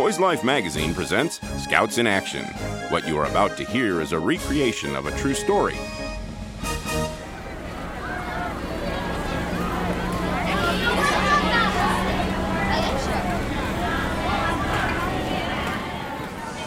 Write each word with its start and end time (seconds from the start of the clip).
Boys 0.00 0.18
Life 0.18 0.42
magazine 0.42 0.94
presents 0.94 1.46
Scouts 1.62 1.98
in 1.98 2.06
Action. 2.06 2.42
What 2.88 3.06
you 3.06 3.18
are 3.18 3.26
about 3.26 3.58
to 3.58 3.64
hear 3.64 4.00
is 4.00 4.12
a 4.12 4.18
recreation 4.18 4.96
of 4.96 5.04
a 5.04 5.14
true 5.18 5.34
story. 5.34 5.74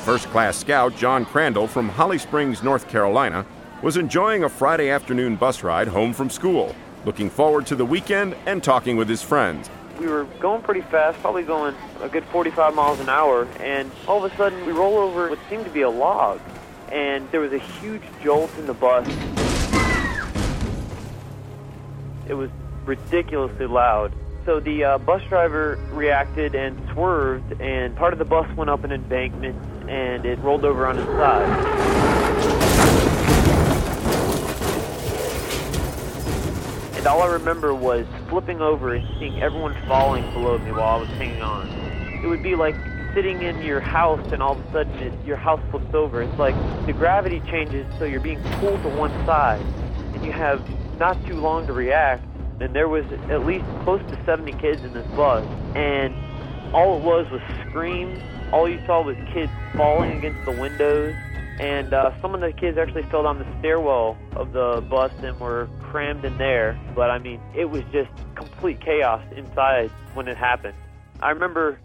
First 0.05 0.27
class 0.27 0.55
scout 0.55 0.95
John 0.95 1.25
Crandall 1.25 1.65
from 1.65 1.89
Holly 1.89 2.19
Springs, 2.19 2.61
North 2.61 2.87
Carolina, 2.87 3.47
was 3.81 3.97
enjoying 3.97 4.43
a 4.43 4.49
Friday 4.49 4.91
afternoon 4.91 5.37
bus 5.37 5.63
ride 5.63 5.87
home 5.87 6.13
from 6.13 6.29
school, 6.29 6.75
looking 7.03 7.31
forward 7.31 7.65
to 7.65 7.75
the 7.75 7.83
weekend 7.83 8.35
and 8.45 8.63
talking 8.63 8.95
with 8.95 9.09
his 9.09 9.23
friends. 9.23 9.71
We 9.99 10.07
were 10.07 10.25
going 10.39 10.61
pretty 10.63 10.81
fast, 10.81 11.19
probably 11.19 11.43
going 11.43 11.75
a 12.01 12.09
good 12.09 12.23
45 12.25 12.73
miles 12.73 12.99
an 12.99 13.09
hour, 13.09 13.47
and 13.59 13.91
all 14.07 14.23
of 14.23 14.31
a 14.31 14.35
sudden 14.35 14.65
we 14.65 14.71
roll 14.71 14.97
over 14.97 15.29
what 15.29 15.39
seemed 15.49 15.65
to 15.65 15.71
be 15.71 15.81
a 15.81 15.89
log, 15.89 16.41
and 16.91 17.29
there 17.31 17.39
was 17.39 17.53
a 17.53 17.59
huge 17.59 18.01
jolt 18.23 18.51
in 18.57 18.65
the 18.65 18.73
bus. 18.73 19.07
It 22.27 22.33
was 22.33 22.49
ridiculously 22.85 23.67
loud. 23.67 24.13
So 24.45 24.59
the 24.59 24.83
uh, 24.83 24.97
bus 24.97 25.23
driver 25.29 25.79
reacted 25.91 26.55
and 26.55 26.77
swerved, 26.91 27.61
and 27.61 27.95
part 27.95 28.13
of 28.13 28.19
the 28.19 28.25
bus 28.25 28.49
went 28.57 28.69
up 28.69 28.83
an 28.83 28.91
embankment, 28.91 29.55
and 29.89 30.25
it 30.25 30.39
rolled 30.39 30.65
over 30.65 30.85
on 30.85 30.97
its 30.97 31.07
side. 31.07 32.42
And 37.03 37.09
all 37.09 37.21
I 37.21 37.33
remember 37.33 37.75
was 37.75 38.05
flipping 38.29 38.61
over 38.61 38.95
and 38.95 39.05
seeing 39.19 39.41
everyone 39.41 39.75
falling 39.89 40.23
below 40.31 40.57
me 40.57 40.71
while 40.71 40.95
I 40.95 41.01
was 41.01 41.09
hanging 41.09 41.41
on. 41.41 41.67
It 42.23 42.25
would 42.25 42.41
be 42.41 42.55
like 42.55 42.75
sitting 43.13 43.41
in 43.41 43.61
your 43.61 43.81
house 43.81 44.25
and 44.31 44.41
all 44.41 44.53
of 44.53 44.65
a 44.67 44.71
sudden 44.71 44.93
it, 44.99 45.25
your 45.25 45.35
house 45.35 45.59
flips 45.69 45.93
over. 45.93 46.21
It's 46.21 46.39
like 46.39 46.55
the 46.85 46.93
gravity 46.93 47.41
changes 47.41 47.85
so 47.99 48.05
you're 48.05 48.21
being 48.21 48.41
pulled 48.61 48.81
to 48.83 48.87
one 48.87 49.11
side 49.25 49.59
and 50.13 50.23
you 50.23 50.31
have 50.31 50.65
not 50.97 51.21
too 51.25 51.35
long 51.35 51.67
to 51.67 51.73
react. 51.73 52.23
And 52.61 52.73
there 52.73 52.87
was 52.87 53.03
at 53.29 53.45
least 53.45 53.65
close 53.83 53.99
to 54.09 54.17
70 54.23 54.53
kids 54.53 54.81
in 54.85 54.93
this 54.93 55.05
bus 55.07 55.45
and 55.75 56.15
all 56.73 56.99
it 56.99 57.03
was 57.03 57.29
was 57.29 57.41
screams. 57.67 58.17
All 58.53 58.69
you 58.69 58.79
saw 58.85 59.01
was 59.01 59.17
kids 59.33 59.51
falling 59.75 60.19
against 60.19 60.45
the 60.45 60.51
windows 60.51 61.13
and 61.59 61.93
uh, 61.93 62.11
some 62.21 62.33
of 62.33 62.41
the 62.41 62.51
kids 62.51 62.77
actually 62.77 63.03
fell 63.03 63.23
down 63.23 63.39
the 63.39 63.59
stairwell 63.59 64.17
of 64.35 64.53
the 64.53 64.83
bus 64.89 65.11
and 65.21 65.39
were 65.39 65.69
crammed 65.81 66.25
in 66.25 66.37
there. 66.37 66.79
But 66.95 67.09
I 67.11 67.19
mean, 67.19 67.39
it 67.55 67.69
was 67.69 67.83
just 67.91 68.09
complete 68.35 68.81
chaos 68.81 69.21
inside 69.35 69.91
when 70.13 70.27
it 70.27 70.37
happened. 70.37 70.75
I 71.21 71.29
remember 71.29 71.79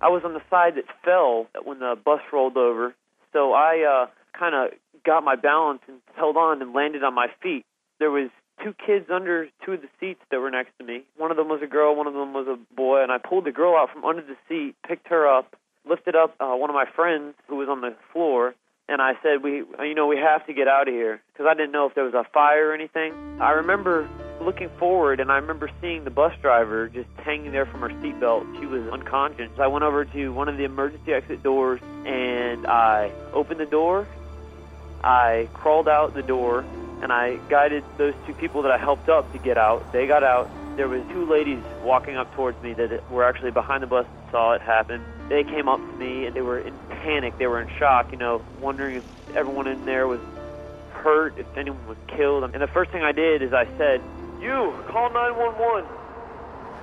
I 0.00 0.08
was 0.08 0.22
on 0.24 0.34
the 0.34 0.42
side 0.50 0.74
that 0.76 0.84
fell 1.04 1.46
when 1.64 1.78
the 1.78 1.96
bus 2.02 2.20
rolled 2.32 2.56
over, 2.56 2.94
so 3.32 3.52
I 3.52 4.04
uh, 4.04 4.38
kind 4.38 4.54
of 4.54 4.78
got 5.04 5.24
my 5.24 5.36
balance 5.36 5.80
and 5.88 5.98
held 6.14 6.36
on 6.36 6.62
and 6.62 6.72
landed 6.72 7.02
on 7.02 7.14
my 7.14 7.28
feet. 7.42 7.64
There 7.98 8.10
was 8.10 8.30
two 8.62 8.74
kids 8.86 9.06
under 9.10 9.48
two 9.64 9.72
of 9.72 9.82
the 9.82 9.88
seats 9.98 10.20
that 10.30 10.40
were 10.40 10.50
next 10.50 10.72
to 10.78 10.84
me. 10.84 11.02
One 11.16 11.30
of 11.30 11.36
them 11.36 11.48
was 11.48 11.60
a 11.62 11.66
girl, 11.66 11.96
one 11.96 12.06
of 12.06 12.14
them 12.14 12.32
was 12.32 12.46
a 12.46 12.58
boy, 12.74 13.02
and 13.02 13.10
I 13.10 13.18
pulled 13.18 13.44
the 13.44 13.52
girl 13.52 13.76
out 13.76 13.90
from 13.92 14.04
under 14.04 14.22
the 14.22 14.36
seat, 14.48 14.76
picked 14.86 15.08
her 15.08 15.26
up, 15.26 15.56
lifted 15.88 16.14
up 16.14 16.34
uh, 16.40 16.54
one 16.54 16.70
of 16.70 16.74
my 16.74 16.86
friends 16.94 17.34
who 17.48 17.56
was 17.56 17.68
on 17.68 17.80
the 17.80 17.94
floor, 18.12 18.53
and 18.88 19.00
I 19.00 19.14
said, 19.22 19.42
"We, 19.42 19.64
you 19.80 19.94
know, 19.94 20.06
we 20.06 20.16
have 20.18 20.46
to 20.46 20.52
get 20.52 20.68
out 20.68 20.88
of 20.88 20.94
here," 20.94 21.20
because 21.32 21.46
I 21.46 21.54
didn't 21.54 21.72
know 21.72 21.86
if 21.86 21.94
there 21.94 22.04
was 22.04 22.14
a 22.14 22.24
fire 22.32 22.70
or 22.70 22.74
anything. 22.74 23.12
I 23.40 23.52
remember 23.52 24.08
looking 24.40 24.68
forward, 24.78 25.20
and 25.20 25.32
I 25.32 25.36
remember 25.36 25.70
seeing 25.80 26.04
the 26.04 26.10
bus 26.10 26.34
driver 26.42 26.88
just 26.88 27.08
hanging 27.16 27.52
there 27.52 27.66
from 27.66 27.80
her 27.80 27.88
seatbelt. 27.88 28.60
She 28.60 28.66
was 28.66 28.86
unconscious. 28.88 29.50
I 29.58 29.68
went 29.68 29.84
over 29.84 30.04
to 30.04 30.28
one 30.32 30.48
of 30.48 30.56
the 30.58 30.64
emergency 30.64 31.12
exit 31.12 31.42
doors, 31.42 31.80
and 32.04 32.66
I 32.66 33.10
opened 33.32 33.60
the 33.60 33.66
door. 33.66 34.06
I 35.02 35.48
crawled 35.54 35.88
out 35.88 36.14
the 36.14 36.22
door, 36.22 36.64
and 37.02 37.12
I 37.12 37.36
guided 37.48 37.84
those 37.96 38.14
two 38.26 38.34
people 38.34 38.62
that 38.62 38.72
I 38.72 38.78
helped 38.78 39.08
up 39.08 39.30
to 39.32 39.38
get 39.38 39.56
out. 39.56 39.92
They 39.92 40.06
got 40.06 40.22
out. 40.22 40.48
There 40.76 40.88
was 40.88 41.02
two 41.10 41.24
ladies 41.24 41.62
walking 41.82 42.16
up 42.16 42.34
towards 42.34 42.60
me 42.62 42.74
that 42.74 43.10
were 43.10 43.24
actually 43.24 43.52
behind 43.52 43.82
the 43.82 43.86
bus 43.86 44.06
saw 44.34 44.52
it 44.52 44.62
happen. 44.62 45.00
They 45.30 45.44
came 45.44 45.68
up 45.68 45.78
to 45.78 45.96
me, 45.96 46.26
and 46.26 46.34
they 46.34 46.40
were 46.40 46.58
in 46.58 46.74
panic. 47.06 47.38
They 47.38 47.46
were 47.46 47.62
in 47.62 47.68
shock, 47.78 48.10
you 48.10 48.18
know, 48.18 48.42
wondering 48.60 48.96
if 48.96 49.04
everyone 49.36 49.68
in 49.68 49.86
there 49.86 50.08
was 50.08 50.18
hurt, 50.90 51.38
if 51.38 51.46
anyone 51.56 51.86
was 51.86 51.96
killed. 52.08 52.42
And 52.42 52.60
the 52.60 52.66
first 52.66 52.90
thing 52.90 53.02
I 53.02 53.12
did 53.12 53.42
is 53.42 53.52
I 53.52 53.66
said, 53.78 54.02
"You 54.42 54.74
call 54.90 55.08
911." 55.10 55.84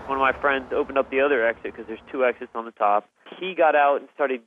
One 0.08 0.18
of 0.18 0.22
my 0.22 0.32
friends 0.32 0.72
opened 0.72 0.98
up 0.98 1.10
the 1.12 1.20
other 1.20 1.46
exit 1.46 1.76
because 1.76 1.88
there's 1.88 2.00
two 2.10 2.24
exits 2.24 2.52
on 2.56 2.64
the 2.64 2.72
top. 2.72 3.10
He 3.38 3.54
got 3.54 3.76
out 3.76 4.00
and 4.00 4.08
started 4.16 4.42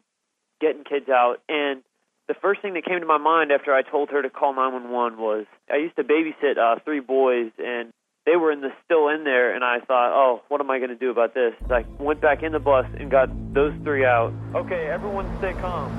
getting 0.60 0.82
kids 0.84 1.10
out, 1.10 1.40
and 1.46 1.82
the 2.26 2.34
first 2.34 2.62
thing 2.62 2.72
that 2.72 2.86
came 2.86 3.00
to 3.00 3.06
my 3.06 3.18
mind 3.18 3.52
after 3.52 3.74
I 3.74 3.82
told 3.82 4.08
her 4.10 4.22
to 4.22 4.30
call 4.30 4.54
911 4.54 5.18
was 5.18 5.44
I 5.70 5.76
used 5.76 5.96
to 5.96 6.04
babysit 6.04 6.56
uh, 6.56 6.78
three 6.84 7.00
boys, 7.00 7.52
and 7.58 7.92
they 8.26 8.36
were 8.36 8.50
in 8.50 8.60
the 8.60 8.70
still 8.84 9.08
in 9.08 9.24
there, 9.24 9.54
and 9.54 9.62
I 9.62 9.80
thought, 9.80 10.12
oh, 10.14 10.42
what 10.48 10.60
am 10.60 10.70
I 10.70 10.78
going 10.78 10.90
to 10.90 10.96
do 10.96 11.10
about 11.10 11.34
this? 11.34 11.52
So 11.68 11.74
I 11.74 11.84
went 11.98 12.20
back 12.22 12.42
in 12.42 12.52
the 12.52 12.58
bus 12.58 12.86
and 12.98 13.10
got 13.10 13.28
those 13.52 13.74
three 13.82 14.04
out. 14.04 14.32
Okay, 14.54 14.88
everyone 14.90 15.26
stay 15.38 15.52
calm. 15.60 15.92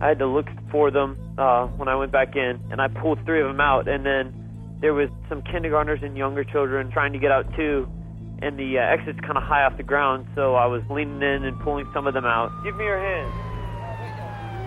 I 0.00 0.08
had 0.08 0.18
to 0.20 0.26
look 0.26 0.46
for 0.70 0.90
them 0.90 1.16
uh, 1.38 1.66
when 1.66 1.88
I 1.88 1.96
went 1.96 2.12
back 2.12 2.36
in, 2.36 2.60
and 2.70 2.80
I 2.80 2.88
pulled 2.88 3.24
three 3.24 3.40
of 3.40 3.48
them 3.48 3.60
out, 3.60 3.88
and 3.88 4.06
then 4.06 4.76
there 4.80 4.94
was 4.94 5.08
some 5.28 5.42
kindergartners 5.42 6.00
and 6.02 6.16
younger 6.16 6.44
children 6.44 6.90
trying 6.92 7.12
to 7.14 7.18
get 7.18 7.32
out 7.32 7.46
too, 7.56 7.88
and 8.40 8.56
the 8.56 8.78
uh, 8.78 8.82
exit's 8.82 9.20
kind 9.20 9.36
of 9.36 9.42
high 9.42 9.64
off 9.64 9.76
the 9.76 9.82
ground, 9.82 10.26
so 10.36 10.54
I 10.54 10.66
was 10.66 10.82
leaning 10.88 11.22
in 11.22 11.44
and 11.44 11.58
pulling 11.60 11.90
some 11.92 12.06
of 12.06 12.14
them 12.14 12.26
out. 12.26 12.52
Give 12.62 12.76
me 12.76 12.84
your 12.84 12.98
hand. 12.98 13.32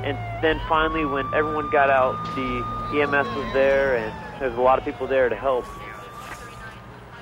And 0.06 0.44
then 0.44 0.60
finally, 0.68 1.06
when 1.06 1.26
everyone 1.34 1.70
got 1.70 1.90
out, 1.90 2.16
the 2.36 3.00
EMS 3.00 3.28
was 3.36 3.54
there, 3.54 3.96
and 3.98 4.27
there's 4.40 4.58
a 4.58 4.62
lot 4.62 4.80
of 4.80 4.86
people 4.86 5.08
there 5.08 5.30
to 5.30 5.36
help. 5.36 5.66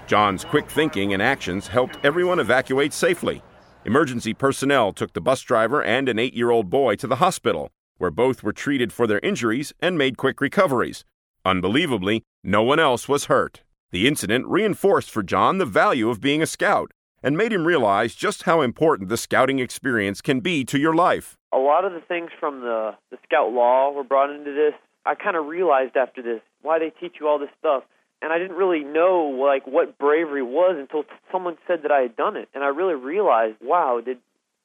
John's 0.08 0.46
quick 0.46 0.70
thinking 0.70 1.14
and 1.14 1.22
actions 1.22 1.68
helped 1.68 1.98
everyone 2.04 2.40
evacuate 2.40 2.94
safely. 2.94 3.42
Emergency 3.86 4.34
personnel 4.34 4.94
took 4.94 5.14
the 5.14 5.22
bus 5.22 5.42
driver 5.42 5.84
and 5.84 6.10
an 6.10 6.20
eight 6.20 6.34
year 6.34 6.52
old 6.52 6.70
boy 6.70 6.96
to 6.96 7.08
the 7.08 7.18
hospital, 7.18 7.70
where 7.98 8.12
both 8.12 8.44
were 8.44 8.54
treated 8.54 8.92
for 8.92 9.08
their 9.08 9.20
injuries 9.20 9.74
and 9.80 9.98
made 9.98 10.18
quick 10.18 10.42
recoveries. 10.42 11.06
Unbelievably, 11.44 12.24
no 12.44 12.64
one 12.64 12.80
else 12.80 13.08
was 13.08 13.26
hurt. 13.26 13.62
The 13.92 14.08
incident 14.08 14.48
reinforced 14.48 15.10
for 15.10 15.24
John 15.24 15.58
the 15.58 15.66
value 15.66 16.10
of 16.10 16.20
being 16.20 16.42
a 16.42 16.48
scout 16.48 16.92
and 17.24 17.38
made 17.38 17.54
him 17.54 17.66
realize 17.66 18.14
just 18.14 18.44
how 18.44 18.62
important 18.62 19.10
the 19.10 19.18
scouting 19.18 19.60
experience 19.60 20.22
can 20.22 20.40
be 20.42 20.64
to 20.66 20.78
your 20.78 20.94
life. 20.94 21.38
A 21.54 21.58
lot 21.58 21.86
of 21.86 21.94
the 21.94 22.02
things 22.02 22.30
from 22.40 22.62
the, 22.62 22.92
the 23.10 23.18
scout 23.24 23.52
law 23.52 23.92
were 23.92 24.04
brought 24.04 24.30
into 24.30 24.52
this. 24.54 24.74
I 25.06 25.16
kind 25.16 25.36
of 25.36 25.46
realized 25.46 25.96
after 25.96 26.22
this 26.22 26.42
why 26.62 26.80
they 26.80 26.90
teach 26.90 27.16
you 27.20 27.28
all 27.28 27.40
this 27.40 27.50
stuff. 27.60 27.84
And 28.22 28.32
I 28.34 28.40
didn't 28.40 28.58
really 28.58 28.84
know 28.84 29.38
like 29.40 29.68
what 29.68 29.98
bravery 29.98 30.42
was 30.42 30.78
until 30.80 31.04
someone 31.32 31.58
said 31.68 31.84
that 31.84 31.92
I 31.92 32.02
had 32.02 32.16
done 32.16 32.38
it, 32.38 32.50
and 32.56 32.64
I 32.64 32.68
really 32.68 32.96
realized, 32.96 33.58
wow, 33.62 34.02
did 34.04 34.18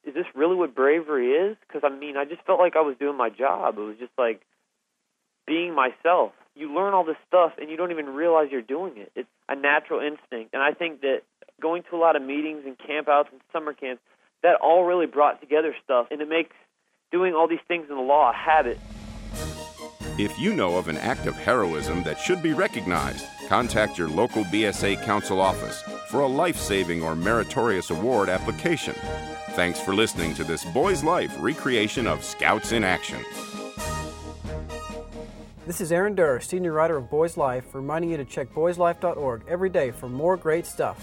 is 0.03 0.15
this 0.15 0.25
really 0.33 0.55
what 0.55 0.73
bravery 0.73 1.31
is? 1.33 1.57
Because 1.67 1.81
I 1.83 1.95
mean, 1.95 2.17
I 2.17 2.25
just 2.25 2.41
felt 2.43 2.59
like 2.59 2.75
I 2.75 2.81
was 2.81 2.95
doing 2.99 3.17
my 3.17 3.29
job. 3.29 3.77
It 3.77 3.81
was 3.81 3.97
just 3.99 4.13
like 4.17 4.41
being 5.45 5.75
myself. 5.75 6.31
You 6.55 6.73
learn 6.73 6.93
all 6.93 7.03
this 7.03 7.17
stuff, 7.27 7.53
and 7.59 7.69
you 7.69 7.77
don't 7.77 7.91
even 7.91 8.07
realize 8.07 8.47
you're 8.51 8.61
doing 8.61 8.93
it. 8.97 9.11
It's 9.15 9.29
a 9.47 9.55
natural 9.55 9.99
instinct, 9.99 10.53
and 10.53 10.63
I 10.63 10.71
think 10.71 11.01
that 11.01 11.21
going 11.61 11.83
to 11.89 11.95
a 11.95 11.99
lot 11.99 12.15
of 12.15 12.23
meetings 12.23 12.63
and 12.65 12.77
campouts 12.77 13.31
and 13.31 13.41
summer 13.53 13.73
camps, 13.73 14.01
that 14.43 14.55
all 14.55 14.83
really 14.85 15.05
brought 15.05 15.39
together 15.39 15.75
stuff, 15.83 16.07
and 16.09 16.21
it 16.21 16.27
makes 16.27 16.55
doing 17.11 17.35
all 17.35 17.47
these 17.47 17.63
things 17.67 17.85
in 17.89 17.95
the 17.95 18.01
law 18.01 18.31
a 18.31 18.33
habit. 18.33 18.79
If 20.21 20.37
you 20.37 20.53
know 20.53 20.77
of 20.77 20.87
an 20.87 20.97
act 20.97 21.25
of 21.25 21.35
heroism 21.35 22.03
that 22.03 22.19
should 22.19 22.43
be 22.43 22.53
recognized, 22.53 23.25
contact 23.49 23.97
your 23.97 24.07
local 24.07 24.43
BSA 24.43 25.03
Council 25.03 25.41
office 25.41 25.81
for 26.11 26.19
a 26.19 26.27
life 26.27 26.57
saving 26.57 27.01
or 27.01 27.15
meritorious 27.15 27.89
award 27.89 28.29
application. 28.29 28.93
Thanks 29.53 29.81
for 29.81 29.95
listening 29.95 30.35
to 30.35 30.43
this 30.43 30.63
Boys 30.63 31.03
Life 31.03 31.35
recreation 31.39 32.05
of 32.05 32.23
Scouts 32.23 32.71
in 32.71 32.83
Action. 32.83 33.17
This 35.65 35.81
is 35.81 35.91
Aaron 35.91 36.13
Derr, 36.13 36.39
senior 36.39 36.73
writer 36.73 36.97
of 36.97 37.09
Boys 37.09 37.35
Life, 37.35 37.73
reminding 37.73 38.11
you 38.11 38.17
to 38.17 38.25
check 38.25 38.53
boyslife.org 38.53 39.41
every 39.47 39.69
day 39.71 39.89
for 39.89 40.07
more 40.07 40.37
great 40.37 40.67
stuff. 40.67 40.99